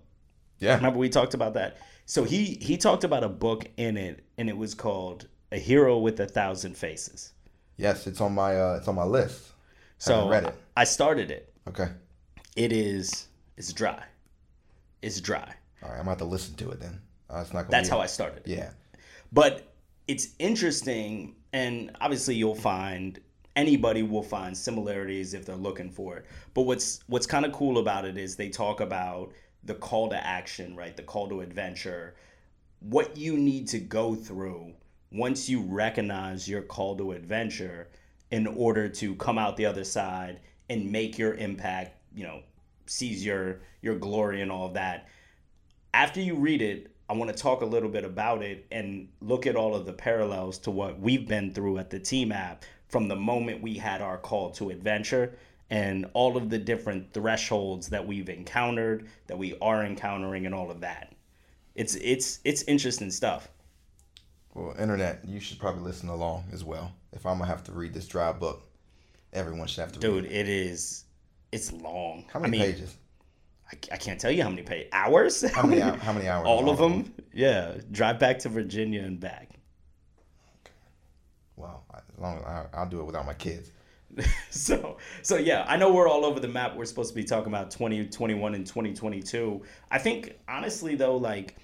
[0.60, 0.76] Yeah.
[0.78, 1.78] Remember we talked about that.
[2.06, 6.00] So he he talked about a book in it, and it was called A Hero
[6.00, 7.32] with a Thousand Faces.
[7.78, 9.52] Yes, it's on my uh, it's on my list.
[10.00, 10.56] So read it.
[10.76, 11.54] I started it.
[11.68, 11.90] Okay.
[12.56, 14.04] It is it's dry.
[15.04, 15.54] It's dry.
[15.84, 15.92] All right.
[15.92, 17.00] I'm gonna have to listen to it then.
[17.30, 17.72] Uh, it's not gonna.
[17.72, 18.42] That's be, how I started.
[18.46, 18.72] Yeah.
[19.32, 19.72] But
[20.08, 23.20] it's interesting, and obviously you'll find
[23.56, 26.26] anybody will find similarities if they're looking for it.
[26.56, 29.32] But what's what's kind of cool about it is they talk about
[29.64, 30.98] the call to action, right?
[30.98, 32.16] The call to adventure,
[32.80, 34.74] what you need to go through
[35.14, 37.88] once you recognize your call to adventure
[38.32, 42.42] in order to come out the other side and make your impact, you know,
[42.86, 45.08] seize your your glory and all of that
[45.94, 49.46] after you read it, I want to talk a little bit about it and look
[49.46, 53.08] at all of the parallels to what we've been through at the team app from
[53.08, 55.36] the moment we had our call to adventure
[55.70, 60.72] and all of the different thresholds that we've encountered, that we are encountering and all
[60.72, 61.14] of that.
[61.76, 63.50] It's it's it's interesting stuff.
[64.54, 66.94] Well, internet, you should probably listen along as well.
[67.12, 68.64] If I'm gonna have to read this dry book,
[69.32, 70.24] everyone should have to read.
[70.24, 71.06] Dude, it is
[71.52, 72.26] it's long.
[72.32, 72.98] How many I mean, pages?
[73.72, 74.90] I, I can't tell you how many pages.
[74.92, 75.50] Hours?
[75.52, 75.82] How many?
[76.00, 76.48] how many hours?
[76.48, 77.14] all of them?
[77.34, 77.76] Yeah.
[77.92, 79.50] Drive back to Virginia and back.
[81.56, 83.72] Well, as long as I, I'll do it without my kids.
[84.52, 87.48] so so yeah i know we're all over the map we're supposed to be talking
[87.48, 91.56] about 2021 and 2022 i think honestly though like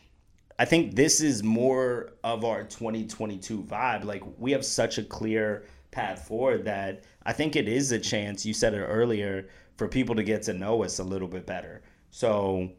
[0.60, 5.66] i think this is more of our 2022 vibe like we have such a clear
[5.90, 10.14] path forward that i think it is a chance you said it earlier for people
[10.14, 12.70] to get to know us a little bit better so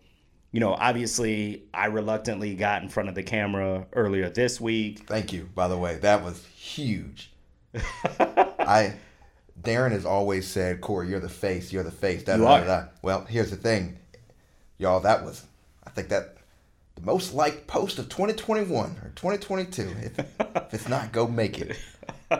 [0.53, 5.33] you know obviously i reluctantly got in front of the camera earlier this week Thank
[5.33, 5.49] you.
[5.55, 7.33] By the way, that was huge.
[8.19, 8.95] I,
[9.61, 11.73] Darren has always said, Cory, you're the face.
[11.73, 12.23] You're the face.
[12.23, 12.91] Da, You da, da, are.
[13.03, 13.99] Well, here's the thing,
[14.79, 15.01] y'all.
[15.01, 15.45] That was,
[15.85, 16.37] I think that
[17.01, 19.83] the most liked post of 2021 or 2022.
[20.03, 21.77] If, if it's not, go make it.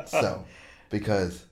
[0.07, 0.45] So,
[0.91, 1.45] because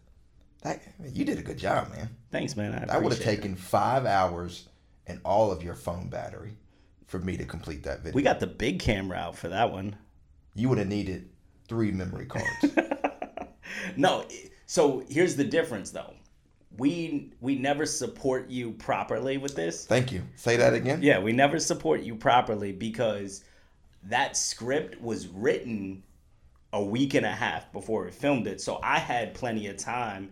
[0.62, 2.09] that you did a good job, man.
[2.31, 3.25] thanks man I That would have it.
[3.25, 4.68] taken five hours
[5.07, 6.57] and all of your phone battery
[7.07, 8.14] for me to complete that video.
[8.14, 9.97] we got the big camera out for that one
[10.55, 11.31] you would have needed
[11.68, 12.75] three memory cards.
[13.97, 14.25] no
[14.66, 16.12] so here's the difference though
[16.77, 20.23] we we never support you properly with this Thank you.
[20.37, 21.01] Say that again.
[21.03, 23.45] yeah we never support you properly because
[24.05, 26.03] that script was written
[26.73, 30.31] a week and a half before we filmed it so i had plenty of time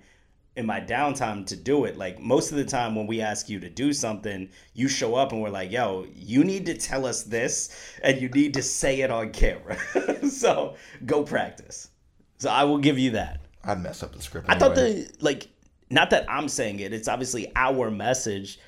[0.57, 3.59] in my downtime to do it like most of the time when we ask you
[3.59, 7.23] to do something you show up and we're like yo you need to tell us
[7.23, 9.79] this and you need to say it on camera
[10.31, 11.89] so go practice
[12.37, 14.47] so i will give you that I'd mess up the script.
[14.49, 15.49] I thought the like
[15.91, 18.59] not that I'm saying it, it's obviously our message.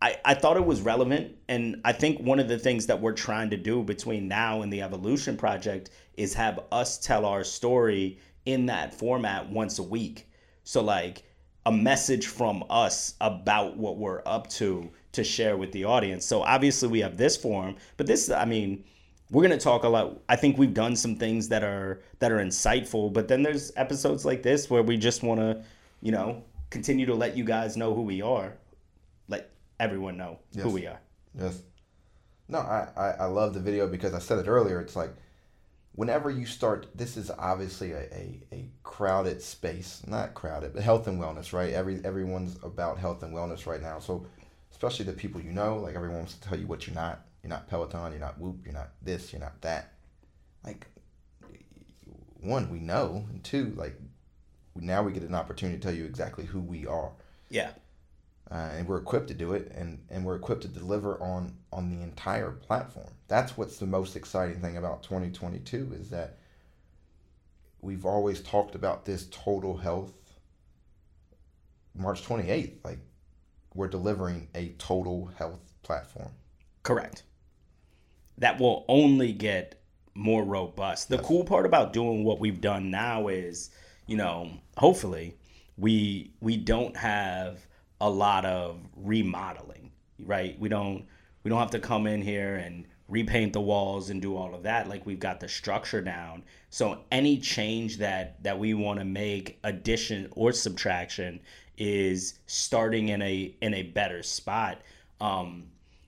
[0.00, 3.14] I, I thought it was relevant and I think one of the things that we're
[3.14, 8.18] trying to do between now and the evolution project is have us tell our story
[8.46, 10.30] in that format once a week.
[10.62, 11.24] So like
[11.66, 16.24] a message from us about what we're up to to share with the audience.
[16.24, 18.84] So obviously we have this forum, but this I mean,
[19.30, 20.20] we're going to talk a lot.
[20.28, 24.24] I think we've done some things that are that are insightful, but then there's episodes
[24.24, 25.62] like this where we just want to,
[26.00, 28.56] you know, continue to let you guys know who we are.
[29.28, 29.50] Let
[29.80, 30.64] everyone know Yes.
[30.64, 31.00] who we are.
[31.34, 31.62] Yes.
[32.48, 34.80] No, I, I, I love the video because I said it earlier.
[34.80, 35.10] It's like
[35.92, 41.06] whenever you start, this is obviously a, a, a crowded space, not crowded, but health
[41.06, 41.72] and wellness, right?
[41.72, 43.98] Every everyone's about health and wellness right now.
[43.98, 44.26] So
[44.70, 47.26] especially the people you know, like everyone wants to tell you what you're not.
[47.42, 48.12] You're not Peloton.
[48.12, 48.60] You're not Whoop.
[48.64, 49.32] You're not this.
[49.32, 49.92] You're not that.
[50.64, 50.86] Like
[52.40, 53.96] one, we know, and two, like
[54.80, 57.10] now we get an opportunity to tell you exactly who we are
[57.50, 57.70] Yeah.
[58.50, 61.90] uh, and we're equipped to do it and, and we're equipped to deliver on on
[61.90, 66.38] the entire platform that's what's the most exciting thing about 2022 is that
[67.80, 70.12] we've always talked about this total health
[71.94, 72.98] march 28th like
[73.74, 76.30] we're delivering a total health platform
[76.84, 77.22] Correct.
[78.38, 79.82] That will only get
[80.14, 81.10] more robust.
[81.10, 83.68] The cool part about doing what we've done now is,
[84.08, 85.36] you know, hopefully
[85.76, 87.64] we we don't have
[88.00, 90.58] a lot of remodeling, right?
[90.58, 91.04] We don't
[91.44, 94.62] we don't have to come in here and repaint the walls and do all of
[94.64, 96.42] that like we've got the structure down.
[96.70, 101.40] So any change that that we want to make addition or subtraction
[101.76, 104.80] is starting in a in a better spot.
[105.20, 105.64] Um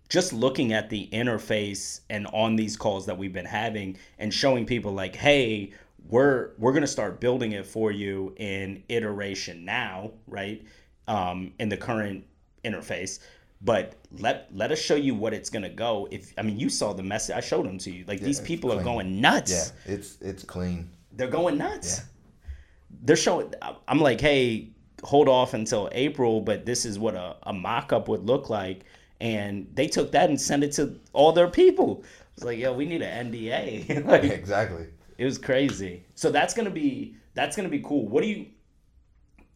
[0.09, 4.65] just looking at the interface and on these calls that we've been having and showing
[4.67, 5.73] people like hey
[6.09, 10.65] we're we're going to start building it for you in iteration now right
[11.09, 12.25] um, in the current
[12.65, 13.21] interface
[13.63, 16.69] but let let us show you what it's going to go if i mean you
[16.69, 19.51] saw the message i showed them to you like these people are going nuts
[19.87, 22.03] yeah it's it's clean they're going nuts.
[23.03, 23.53] They're showing.
[23.87, 24.71] I'm like, hey,
[25.03, 28.85] hold off until April, but this is what a, a mock up would look like.
[29.21, 32.05] And they took that and sent it to all their people.
[32.35, 34.07] It's like, yo, we need an NDA.
[34.07, 34.87] like, exactly
[35.21, 36.03] it was crazy.
[36.15, 38.09] So that's gonna be that's gonna be cool.
[38.09, 38.47] What do you?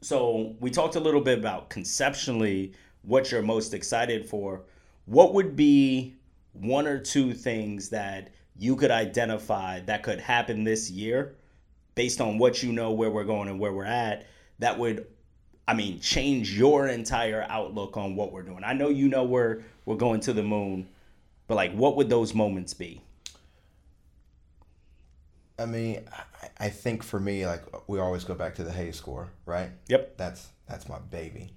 [0.02, 4.60] So we talked a little bit about conceptually what you're most excited for.
[5.06, 6.16] What would be
[6.52, 11.34] one or two things that you could identify that could happen this year,
[11.94, 14.26] based on what you know where we're going and where we're at,
[14.58, 15.06] that would,
[15.66, 18.64] I mean, change your entire outlook on what we're doing.
[18.64, 20.90] I know you know we're we're going to the moon,
[21.46, 23.00] but like, what would those moments be?
[25.58, 26.04] I mean
[26.42, 29.70] I, I think for me like we always go back to the hay score right?
[29.88, 30.16] Yep.
[30.16, 31.52] that's that's my baby.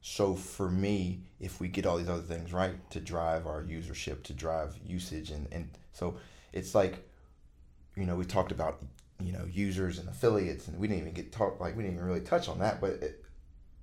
[0.00, 4.22] So for me if we get all these other things right to drive our usership
[4.24, 6.16] to drive usage and and so
[6.52, 7.08] it's like
[7.96, 8.82] you know we talked about
[9.20, 12.06] you know users and affiliates and we didn't even get talk like we didn't even
[12.06, 13.24] really touch on that but it,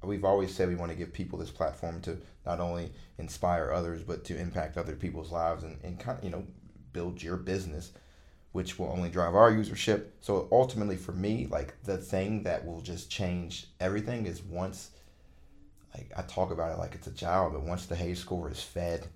[0.03, 4.03] we've always said we want to give people this platform to not only inspire others
[4.03, 6.45] but to impact other people's lives and, and kind of you know
[6.93, 7.93] build your business
[8.51, 12.81] which will only drive our usership so ultimately for me like the thing that will
[12.81, 14.91] just change everything is once
[15.95, 18.61] like I talk about it like it's a child, but once the hay score is
[18.63, 19.07] fed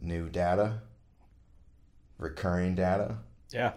[0.00, 0.80] new data,
[2.18, 3.18] recurring data,
[3.50, 3.72] Yeah.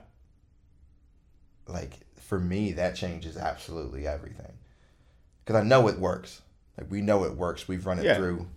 [1.68, 4.54] like for me that changes absolutely everything.
[5.44, 6.42] Because I know it works.
[6.78, 7.68] Like we know it works.
[7.68, 8.16] We've run it Yeah.
[8.16, 8.48] through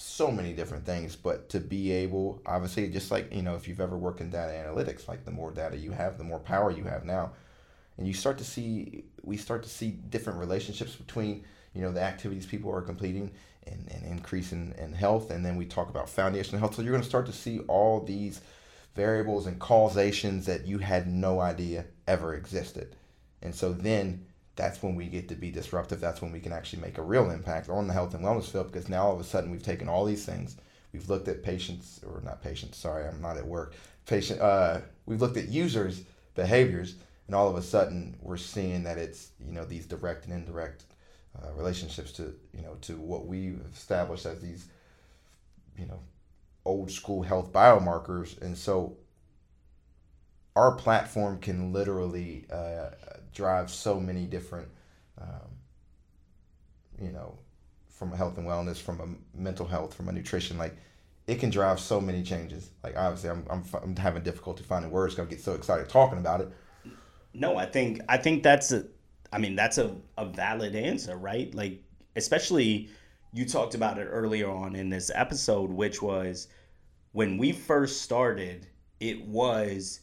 [0.00, 3.80] so many different things, but to be able, obviously, just like you know, if you've
[3.80, 6.84] ever worked in data analytics, like the more data you have, the more power you
[6.84, 7.32] have now,
[7.98, 12.00] and you start to see, we start to see different relationships between you know the
[12.00, 13.30] activities people are completing
[13.66, 15.30] and, and increase in, in health.
[15.30, 16.74] And then we talk about foundational health.
[16.74, 18.40] So you're going to start to see all these
[18.94, 22.96] variables and causations that you had no idea ever existed.
[23.42, 26.00] And so then that's when we get to be disruptive.
[26.00, 28.72] That's when we can actually make a real impact on the health and wellness field
[28.72, 30.56] because now all of a sudden we've taken all these things.
[30.92, 33.74] We've looked at patients or not patients sorry i'm not at work.
[34.06, 36.02] Patient uh, we've looked at users
[36.34, 36.96] behaviors
[37.26, 40.84] and all of a sudden we're seeing that it's you know these direct and indirect
[41.40, 44.66] uh, relationships to you know to what we've established as these
[45.78, 46.00] you know
[46.64, 48.40] old school health biomarkers.
[48.42, 48.96] And so
[50.60, 52.90] our platform can literally uh,
[53.32, 54.68] drive so many different
[55.20, 55.50] um,
[57.00, 57.38] you know
[57.88, 60.76] from health and wellness from a mental health from a nutrition like
[61.26, 65.14] it can drive so many changes like obviously i'm, I'm, I'm having difficulty finding words
[65.14, 66.52] because i get so excited talking about it
[67.32, 68.86] No, I think I think that's a
[69.32, 71.54] I mean that's a, a valid answer, right?
[71.54, 71.82] Like
[72.16, 72.90] especially
[73.32, 76.48] you talked about it earlier on in this episode, which was
[77.12, 78.66] when we first started,
[79.00, 80.00] it was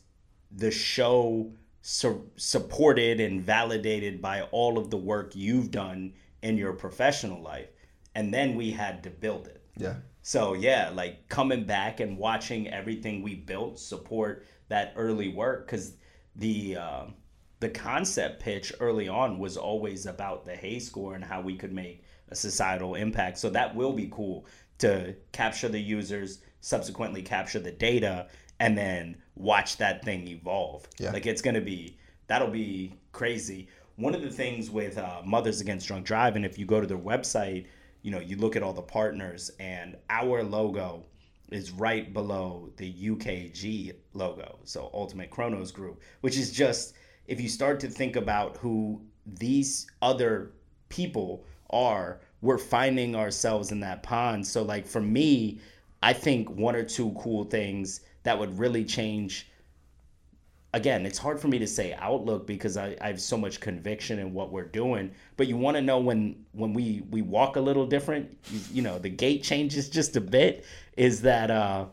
[0.52, 6.74] the show su- supported and validated by all of the work you've done in your
[6.74, 7.70] professional life
[8.16, 9.96] and then we had to build it Yeah.
[10.22, 15.94] so yeah like coming back and watching everything we built support that early work because
[16.36, 17.06] the uh,
[17.60, 21.74] the concept pitch early on was always about the hay score and how we could
[21.74, 24.46] make a societal impact so that will be cool
[24.78, 28.28] to capture the users subsequently capture the data
[28.60, 30.88] and then watch that thing evolve.
[31.00, 31.12] Yeah.
[31.12, 31.98] like it's gonna be
[32.28, 33.68] that'll be crazy.
[33.96, 36.98] One of the things with uh, mothers against drunk driving if you go to their
[36.98, 37.66] website
[38.08, 41.04] you know you look at all the partners and our logo
[41.52, 44.60] is right below the ukg logo.
[44.64, 46.94] So ultimate Kronos group which is just
[47.28, 50.52] if you start to think about who these other
[50.90, 54.46] people are we're finding ourselves in that pond.
[54.46, 55.60] So like for me
[56.04, 59.48] i think one or two cool things that would really change
[60.74, 64.20] again, it's hard for me to say outlook because I, I have so much conviction
[64.20, 65.12] in what we're doing.
[65.38, 68.82] But you want to know when when we we walk a little different, you, you
[68.82, 70.66] know, the gait changes just a bit.
[70.98, 71.86] Is that uh,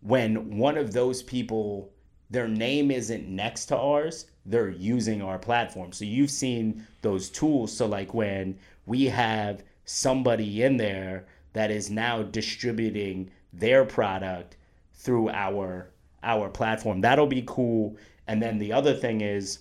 [0.00, 1.92] when one of those people,
[2.30, 5.92] their name isn't next to ours, they're using our platform.
[5.92, 7.76] So you've seen those tools.
[7.76, 14.56] So like when we have somebody in there that is now distributing their product
[14.94, 15.90] through our
[16.22, 17.02] our platform.
[17.02, 17.96] That'll be cool.
[18.26, 19.60] And then the other thing is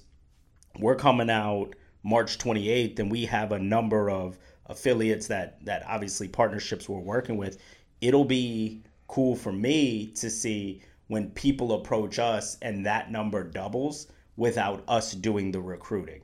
[0.80, 6.28] we're coming out March 28th and we have a number of affiliates that that obviously
[6.28, 7.58] partnerships we're working with.
[8.02, 14.08] It'll be cool for me to see when people approach us and that number doubles
[14.36, 16.22] without us doing the recruiting.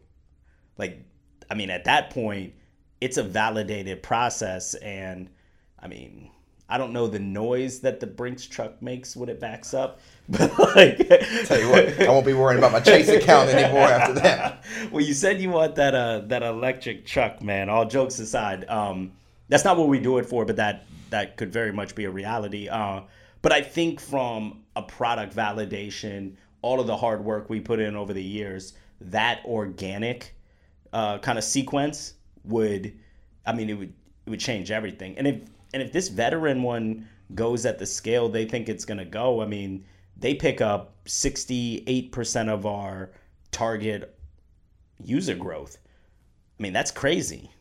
[0.78, 1.06] Like
[1.50, 2.54] I mean at that point
[3.02, 5.30] it's a validated process and
[5.80, 6.32] I mean
[6.70, 10.00] I don't know the noise that the Brinks truck makes when it backs up,
[10.30, 10.98] but like,
[11.46, 14.64] Tell you what, I won't be worrying about my Chase account anymore after that.
[14.92, 17.70] well, you said you want that uh that electric truck, man.
[17.70, 19.12] All jokes aside, um,
[19.48, 22.12] that's not what we do it for, but that that could very much be a
[22.12, 22.70] reality.
[22.70, 23.02] Uh,
[23.42, 27.96] but I think from a product validation, all of the hard work we put in
[27.96, 30.36] over the years, that organic
[30.94, 32.14] uh, kind of sequence
[32.44, 32.94] would,
[33.46, 33.94] I mean, it would
[34.26, 35.18] it would change everything.
[35.18, 35.42] And if
[35.74, 39.46] and if this veteran one goes at the scale they think it's gonna go, I
[39.46, 39.86] mean,
[40.18, 43.12] they pick up sixty eight percent of our
[43.52, 44.16] target
[45.04, 45.78] user growth.
[46.60, 47.52] I mean, that's crazy.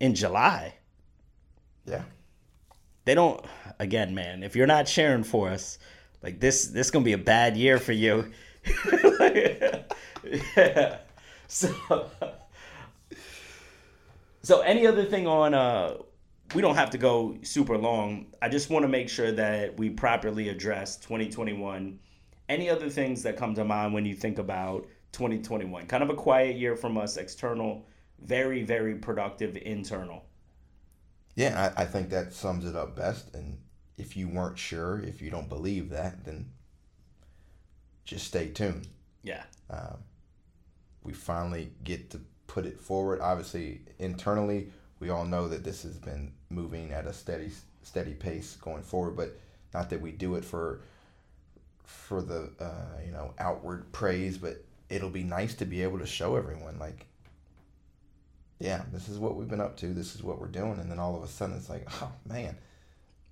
[0.00, 0.74] In July,
[1.86, 2.02] Yeah.
[3.04, 3.44] they don't.
[3.80, 5.78] Again, man, if you're not sharing for us,
[6.22, 8.32] like this, this gonna be a bad year for you.
[10.56, 10.98] yeah.
[11.50, 11.72] So,
[14.42, 15.54] so any other thing on?
[15.54, 15.94] Uh,
[16.54, 18.26] we don't have to go super long.
[18.40, 21.98] I just want to make sure that we properly address 2021.
[22.48, 25.86] Any other things that come to mind when you think about 2021?
[25.86, 27.86] Kind of a quiet year from us, external,
[28.20, 30.24] very very productive internal.
[31.36, 33.34] Yeah, I, I think that sums it up best.
[33.34, 33.58] And
[33.96, 36.50] if you weren't sure, if you don't believe that, then
[38.04, 38.88] just stay tuned.
[39.22, 39.42] Yeah.
[39.70, 39.98] Um,
[41.04, 43.20] we finally get to put it forward.
[43.20, 47.50] Obviously, internally, we all know that this has been moving at a steady
[47.82, 49.16] steady pace going forward.
[49.16, 49.38] But
[49.74, 50.80] not that we do it for
[51.84, 56.06] for the uh, you know outward praise, but it'll be nice to be able to
[56.06, 57.06] show everyone like,
[58.58, 59.88] yeah, this is what we've been up to.
[59.88, 62.56] This is what we're doing, and then all of a sudden it's like, oh man,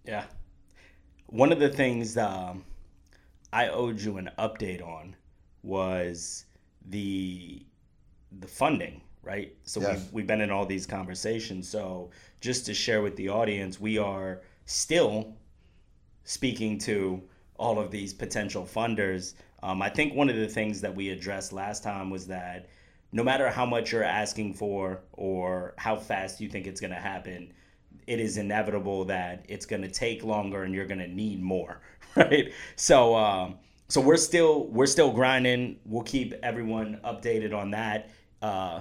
[0.04, 0.24] Yeah.
[1.28, 2.64] One of the things um,
[3.52, 5.16] I owed you an update on
[5.62, 6.44] was
[6.88, 7.62] the
[8.40, 9.52] the funding, right?
[9.64, 9.90] So Yes.
[10.04, 11.68] we've, we've been in all these conversations.
[11.68, 12.10] So
[12.40, 15.34] just to share with the audience, we are still
[16.24, 17.22] speaking to
[17.58, 19.34] all of these potential funders.
[19.62, 22.68] Um, I think one of the things that we addressed last time was that
[23.12, 26.96] no matter how much you're asking for or how fast you think it's going to
[26.96, 27.52] happen,
[28.06, 31.80] it is inevitable that it's going to take longer and you're going to need more,
[32.16, 32.52] right?
[32.76, 33.56] So, um,
[33.88, 35.78] so we're still we're still grinding.
[35.84, 38.10] We'll keep everyone updated on that.
[38.42, 38.80] Uh,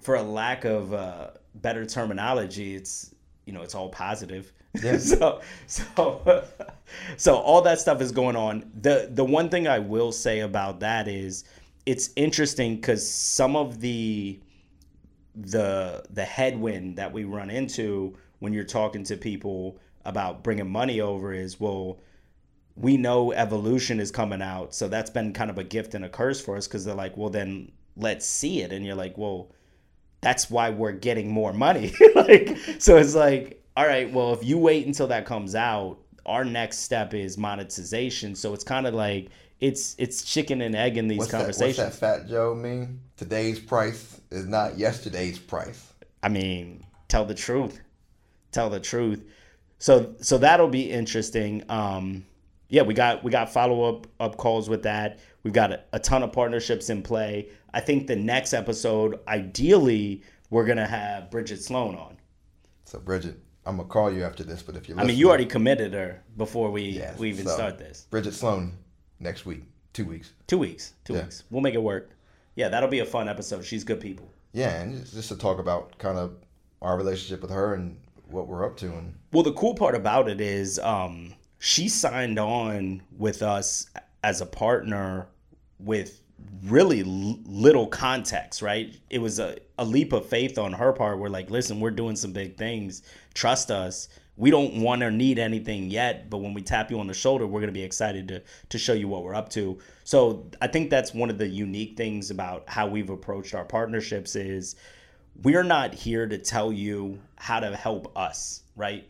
[0.00, 4.52] for a lack of uh, better terminology, it's you know it's all positive.
[4.82, 4.98] Yeah.
[4.98, 6.44] so so
[7.16, 8.70] so all that stuff is going on.
[8.80, 11.44] The the one thing I will say about that is
[11.86, 14.38] it's interesting because some of the
[15.34, 21.00] the the headwind that we run into when you're talking to people about bringing money
[21.00, 22.00] over is well
[22.76, 26.08] we know evolution is coming out so that's been kind of a gift and a
[26.08, 29.50] curse for us because they're like well then let's see it and you're like well
[30.20, 34.58] that's why we're getting more money like so it's like all right well if you
[34.58, 39.30] wait until that comes out our next step is monetization so it's kind of like
[39.60, 41.76] it's it's chicken and egg in these What's conversations.
[41.76, 43.00] That, what's that Fat Joe mean?
[43.16, 45.92] Today's price is not yesterday's price.
[46.22, 47.80] I mean, tell the truth.
[48.52, 49.24] Tell the truth.
[49.78, 51.64] So so that'll be interesting.
[51.68, 52.24] Um,
[52.68, 55.18] yeah, we got we got follow up up calls with that.
[55.48, 57.48] We've got a, a ton of partnerships in play.
[57.72, 62.18] I think the next episode, ideally, we're gonna have Bridget Sloan on.
[62.84, 65.46] So Bridget, I'm gonna call you after this, but if you're I mean, you already
[65.46, 68.06] committed her before we Yes, we even so- start this.
[68.10, 68.74] Bridget Sloan
[69.20, 69.62] next week,
[69.94, 70.32] two weeks.
[70.48, 70.92] Two weeks.
[71.06, 71.22] Two Yeah.
[71.22, 71.44] weeks.
[71.48, 72.10] We'll make it work.
[72.54, 73.64] Yeah, that'll be a fun episode.
[73.64, 74.30] She's good people.
[74.52, 76.36] Yeah, and just, just to talk about kind of
[76.82, 77.96] our relationship with her and
[78.26, 82.38] what we're up to, and Well, the cool part about it is um, she signed
[82.38, 83.86] on with us
[84.22, 85.28] as a partner
[85.78, 86.20] with
[86.64, 88.96] really little context, right?
[89.10, 91.18] It was a, a leap of faith on her part.
[91.18, 93.02] We're like, listen, we're doing some big things.
[93.34, 94.08] Trust us.
[94.36, 97.44] We don't want or need anything yet, but when we tap you on the shoulder,
[97.46, 99.78] we're going to be excited to to show you what we're up to.
[100.04, 104.36] So I think that's one of the unique things about how we've approached our partnerships
[104.36, 104.76] is
[105.42, 109.08] we're not here to tell you how to help us, right?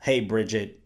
[0.00, 0.80] Hey, Bridget,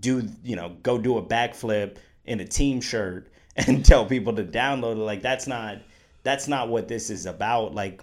[0.00, 1.96] do you know go do a backflip
[2.26, 3.30] in a team shirt
[3.66, 4.98] and tell people to download it?
[4.98, 5.78] Like that's not
[6.22, 7.74] that's not what this is about.
[7.74, 8.02] Like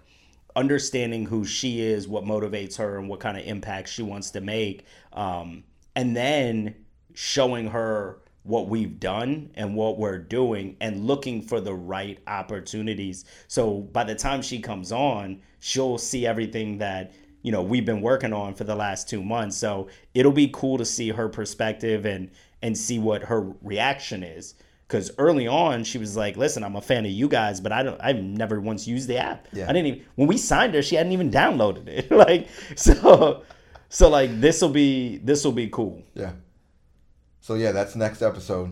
[0.56, 4.42] understanding who she is, what motivates her, and what kind of impact she wants to
[4.42, 5.64] make, um,
[5.96, 6.76] and then
[7.14, 13.26] showing her what we've done and what we're doing and looking for the right opportunities.
[13.48, 18.02] So by the time she comes on, she'll see everything that you know we've been
[18.02, 19.58] working on for the last 2 months.
[19.58, 22.30] So it'll be cool to see her perspective and
[22.62, 24.56] and see what her reaction is
[24.92, 27.82] cuz early on she was like, "Listen, I'm a fan of you guys, but I
[27.84, 29.48] don't I've never once used the app.
[29.54, 29.70] Yeah.
[29.70, 33.44] I didn't even when we signed her, she hadn't even downloaded it." like so
[33.90, 36.04] so like this will be this will be cool.
[36.24, 36.34] yeah.
[37.48, 38.70] So yeah, that's next episode.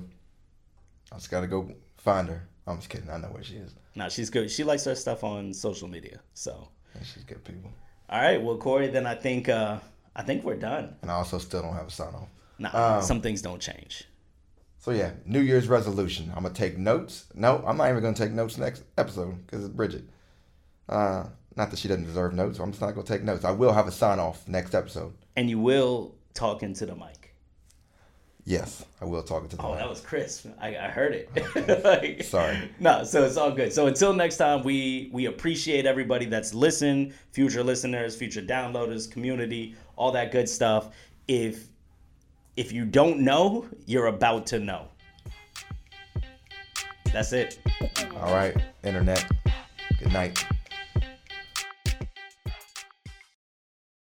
[1.11, 1.59] I just gotta go
[1.97, 2.47] find her.
[2.67, 3.09] I'm just kidding.
[3.09, 3.73] I know where she is.
[3.95, 4.51] Nah, she's good.
[4.51, 6.19] She likes her stuff on social media.
[6.35, 7.71] So, And she's good people.
[8.09, 9.79] all right, well, Cory, then I think uh,
[10.15, 10.95] I think we're done.
[11.01, 12.29] And I also still don't have a sign off.
[12.59, 13.93] Nah, Um, some things don't change.
[14.81, 16.31] So yeah, New Year's resolution.
[16.35, 17.25] I'm gonna take notes.
[17.35, 20.05] No, I'm not even gonna take notes next episode because it's Bridget.
[20.87, 21.25] Uh,
[21.55, 22.57] not that she doesn't deserve notes.
[22.57, 23.43] So I'm just not gonna take notes.
[23.43, 25.13] I will have a sign off next episode.
[25.35, 27.35] And you will talk into the mic.
[28.45, 29.79] Yes, I will talk into the Oh, mic.
[29.79, 30.47] that was crisp.
[30.59, 31.29] I, I heard it.
[31.83, 32.57] like, Sorry.
[32.79, 33.71] No, so it's all good.
[33.73, 39.75] So until next time, we we appreciate everybody that's listened, future listeners, future downloaders, community,
[39.97, 40.89] all that good stuff.
[41.27, 41.67] If
[42.59, 44.89] if you don't know, you're about to know.
[47.13, 47.57] That's it.
[48.17, 48.53] All right,
[48.83, 49.25] internet.
[49.97, 50.45] Good night.